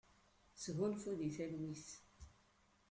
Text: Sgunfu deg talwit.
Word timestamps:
Sgunfu 0.61 1.11
deg 1.19 1.31
talwit. 1.35 1.87